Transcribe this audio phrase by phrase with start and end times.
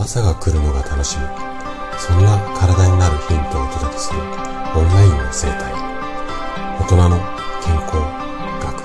[0.00, 1.24] 朝が来るのが楽しみ。
[1.98, 4.26] そんな体になるヒントをお届けするオン
[4.94, 5.74] ラインの生態。
[6.80, 7.18] 大人の
[7.62, 7.96] 健康
[8.64, 8.80] 学。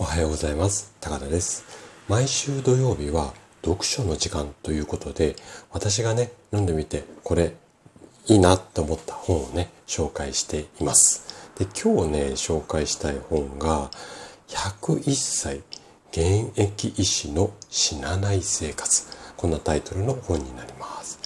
[0.00, 0.92] おはようございます。
[1.00, 1.64] 高田です。
[2.08, 3.32] 毎週土曜日は
[3.64, 5.36] 読書の時間ということで
[5.70, 7.54] 私がね読んでみてこれ
[8.26, 11.52] いいなと思った本をね紹介しています。
[11.56, 13.92] で今日ね紹介したい本が
[14.48, 15.60] 101歳。
[16.12, 19.06] 現役医師の死なない生活。
[19.36, 21.18] こんなタイトルの本になります。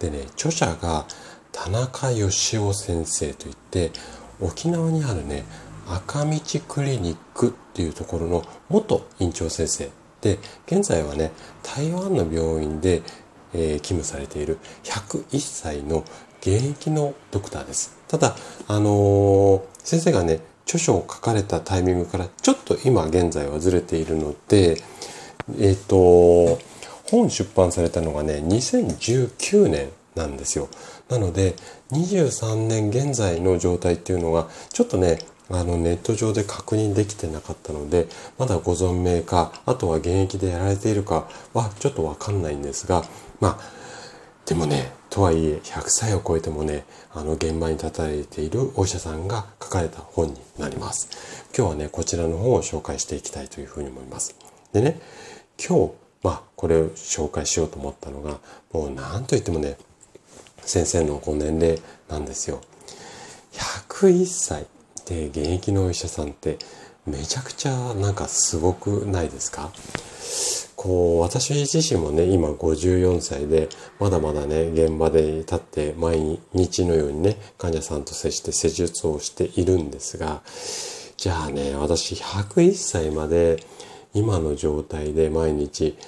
[0.00, 1.06] でね著者が
[1.52, 3.92] 田中義雄先生といって
[4.40, 5.44] 沖縄にあるね
[5.86, 9.90] 赤道クリニックっていうところの元院長先生
[10.20, 13.02] で現在はね台湾の病院で、
[13.52, 16.04] えー、勤務されている101歳の
[16.40, 17.98] 現役のドクターです。
[18.08, 18.34] ただ
[18.66, 20.40] あのー、先生がね
[20.70, 24.80] 著書を書かれたタイミングからちょっと今現在はずれているので、
[25.58, 26.60] えっ、ー、と、
[27.10, 30.68] 本出版されたのがね、2019年なんですよ。
[31.08, 31.56] なので、
[31.90, 35.18] 23年現在の状態っていうのが、ちょっとね、
[35.48, 38.06] あのネット上で確認できてなかったので、
[38.38, 43.02] まだご存命か、あとは現役でやられているかはちょっとわかんないんですが、
[43.40, 43.89] まあ、
[44.50, 46.84] でもね、とはいえ100歳を超えてもね、
[47.14, 51.08] あの現場に立たれているお医者さんが書かれた本になります。
[51.56, 54.34] 今日はね、こちらの本を紹介していきたいというふうに思います。
[54.72, 55.00] でね、
[55.56, 55.92] 今日、
[56.24, 58.40] まあ、これを紹介しようと思ったのが、
[58.72, 59.76] もう何と言ってもね、
[60.62, 62.60] 先生のご年齢なんですよ。
[63.52, 64.66] 101歳
[65.06, 66.58] で現役のお医者さんって
[67.06, 69.70] めちゃくちゃなんかすごくないですか？
[70.82, 80.40] こう、私自身もね、今54歳で、まだまだね、現場で立って毎日のようにね、患者さんと接して施術をしているんですが、
[81.18, 83.62] じゃあね、私101歳まで
[84.14, 85.98] 今の状態で毎日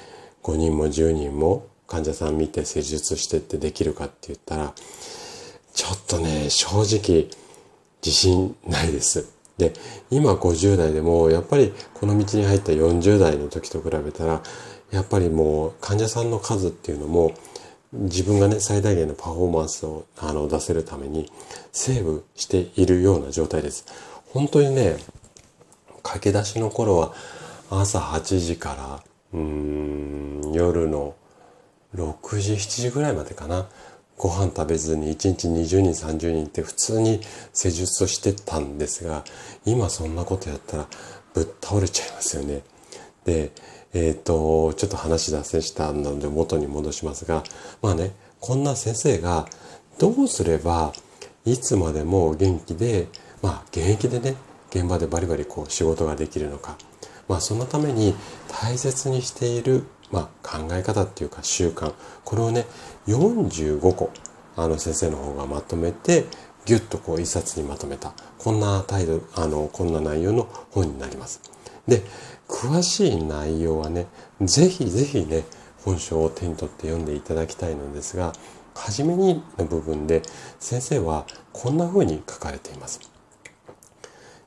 [0.42, 4.72] 5人も10人も患者さん見て施術してってできるかって言ったら、
[5.74, 7.28] ちょっとね、正直
[8.02, 9.31] 自信ないです。
[9.58, 9.72] で、
[10.10, 14.42] 今50代でも、やっぱりこの道に入った40代の時と比べたら、
[14.90, 17.34] やっぱりもう患者さんの数っていうのも、
[17.92, 21.30] 自分がね、最大限のパフォーマンスをあの出せるために
[21.72, 23.84] セーブしているような状態です。
[24.32, 24.96] 本当にね、
[26.02, 27.14] 駆け出しの頃は
[27.70, 29.02] 朝8時か
[29.32, 31.14] ら、うん、夜の
[31.94, 33.68] 6時、7時ぐらいまでかな。
[34.16, 37.20] ご飯食べずに1日20人30人って普通に
[37.52, 39.24] 施術をしてたんですが
[39.64, 40.86] 今そんなことやったら
[41.34, 42.62] ぶっ倒れちゃいますよね。
[43.24, 43.52] で
[43.94, 47.42] えっ、とちょっと話脱線したので元に戻しますが
[47.82, 49.46] まあねこんな先生が
[49.98, 50.92] どうすれば
[51.44, 53.08] いつまでも元気で
[53.42, 54.36] まあ現役でね
[54.70, 56.76] 現場でバリバリこう仕事ができるのか
[57.28, 58.14] まあそのために
[58.48, 61.92] 大切にしているまあ、考え方っていうか習慣
[62.24, 62.66] これをね
[63.06, 64.10] 45個
[64.56, 66.26] あの先生の方がまとめて
[66.66, 71.40] ギュッとこう一冊にまとめたこんな態度あのこんな内容の本になります。
[71.88, 72.02] で
[72.46, 74.06] 詳しい内容はね
[74.40, 75.44] ぜひぜひね
[75.84, 78.32] 本書を手に取って読んでいただきたいのですが
[78.74, 80.22] 初めにの部分で
[80.60, 83.00] 先生はこんな風に書かれています。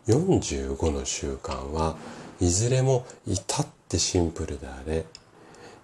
[0.07, 1.97] 45の習慣は
[2.39, 5.05] いずれも至ってシンプルであれ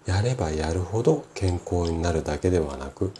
[0.06, 3.12] やればやるほど健康になるだけではなく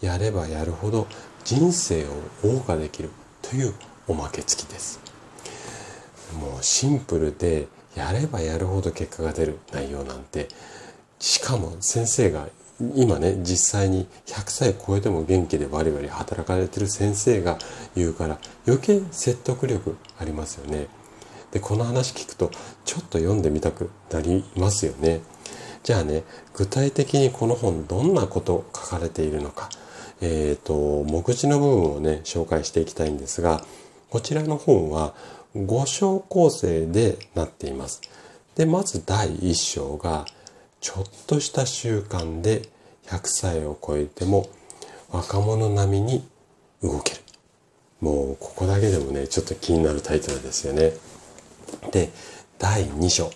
[0.00, 1.06] やればやるほど
[1.44, 2.08] 人生を
[2.42, 3.10] 謳歌できる
[3.42, 3.74] という
[4.06, 5.00] おまけ付きです。
[6.38, 10.48] もうシンプルでやればやるほど結果が出る内容なんて
[11.18, 12.48] しかも先生が
[12.94, 17.58] 今ね実際に100歳超えても元気でバリバリ働かれてる先生が
[17.96, 20.86] 言うから余計説得力ありますよね。
[21.50, 22.50] でこの話聞くと
[22.84, 25.20] ちょっと読んでみたくなりますよね。
[25.82, 26.24] じゃあね、
[26.54, 29.68] 具体的にこの本どんなこと書かれているのか、
[30.20, 33.64] えっ、ー、と、目次の部分をね、紹介していきたいんですが、
[34.10, 35.14] こちらの本は
[35.56, 38.00] 5章構成でなっています。
[38.56, 40.26] で、まず第1章が、
[40.80, 42.62] ちょっとした習慣で
[43.06, 44.48] 100歳を超えても
[45.10, 46.28] 若者並みに
[46.82, 47.20] 動ける。
[48.00, 50.92] もうここだけでもね、ちょっと気になるタイトルですよね。
[51.90, 52.10] で、
[52.58, 53.30] 第2章。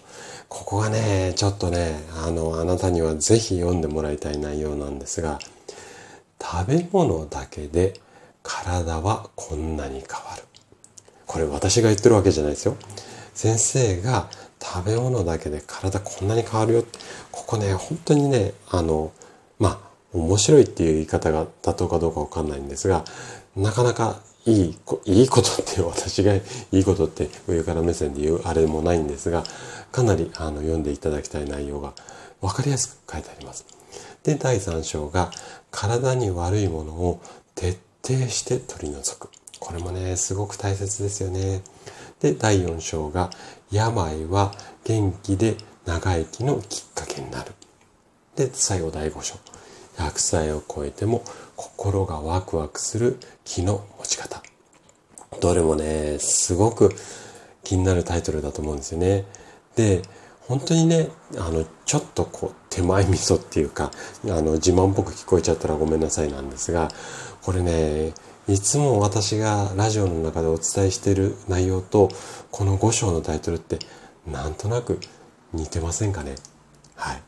[0.54, 5.38] ここがね、ちょっとね、あの、あなたにはぜひ読んでもらいたい内容なんですが、
[6.38, 7.94] 食べ物だけで
[8.42, 10.42] 体はこんなに変わる。
[11.26, 12.76] これ私が言ってるわけじゃないですよ。
[13.32, 14.28] 先生が
[14.60, 16.98] 食べ物だけで体こんなに変わるよって、
[17.30, 19.10] ここね、本当にね、あの、
[19.58, 23.04] まあ、面白いっていう言い方が妥当かどうかわかんないんですが、
[23.56, 26.42] なかなかいい、いいことって私がい
[26.72, 29.44] いことって上から目線で言うあれもないんですが、
[29.92, 31.92] かなりあの読んでいただきたい内容が
[32.40, 33.64] 分かりやすく書いてあります。
[34.24, 35.30] で、第3章が
[35.70, 37.20] 体に悪いものを
[37.54, 39.30] 徹底して取り除く。
[39.60, 41.62] これもね、すごく大切ですよね。
[42.20, 43.30] で、第4章が
[43.70, 44.52] 病は
[44.84, 45.56] 元気で
[45.86, 47.52] 長生きのきっかけになる。
[48.34, 49.36] で、最後第5章。
[49.96, 51.22] 100歳を超えても
[51.56, 54.42] 心がワクワクする気の持ち方。
[55.40, 56.94] どれもね、すごく
[57.64, 59.24] 気になるタイトルだと思うんですよね。
[59.76, 60.02] で、
[60.40, 61.08] 本当にね、
[61.38, 63.90] あの、ちょっとこう、手前味噌っていうか、
[64.24, 66.88] あの、自慢っぽく聞こえちゃったらごめんなさいなんですが、
[67.42, 68.12] これね、
[68.48, 72.10] いつも私がラジオの中でお伝えしている内容と、
[72.50, 73.78] この5章のタイトルって、
[74.26, 74.98] なんとなく
[75.52, 76.34] 似てませんかね？
[76.96, 77.22] はい。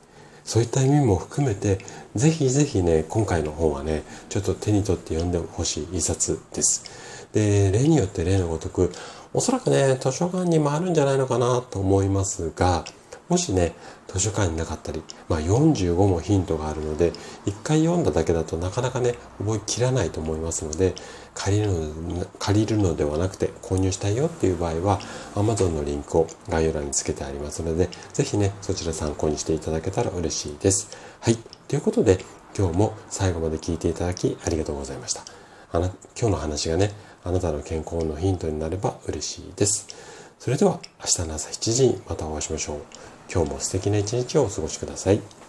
[0.44, 1.78] そういった意味も含めて、
[2.14, 6.84] ぜひぜひね、今回の本はね、ちょっと手に取って読んでほしい一冊です。
[7.32, 8.92] で、例によって例のごとく、
[9.32, 12.84] おそらくね、図書館にもあるんじゃないのかなと思いますが、
[13.28, 13.74] もしね、
[14.06, 17.12] 図書館になかったり、まあ45もヒントがあるので、
[17.46, 20.94] 一回読んだだけだとなかなかね、覚えきらないと思いますので、
[21.34, 25.00] 借りるの借りるのではなくて購入したいよっていう場合は
[25.34, 30.96] Amazon のリンクを概要欄につけてありますので、ぜひね、そちら参考にしていただけたら嬉しいです。
[31.20, 31.36] はい。
[31.68, 32.24] ということで、
[32.56, 35.22] 今日も最後まで聞いていただきありがとうございました。
[35.72, 35.86] あな
[36.16, 36.92] 今日の話がね、
[37.24, 39.88] あなたの健康のヒントになれば嬉しいです。
[40.38, 43.13] それでは明日の朝7時にまたお会いしましょう。
[43.32, 45.43] 今日も素敵な一日をお過ごしください。